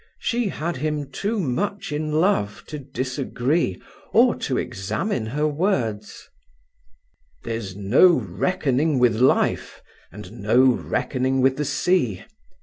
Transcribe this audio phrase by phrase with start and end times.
[0.17, 3.79] She had him too much in love to disagree
[4.11, 6.27] or to examine her words.
[7.43, 9.79] "There's no reckoning with life,
[10.11, 12.23] and no reckoning with the sea.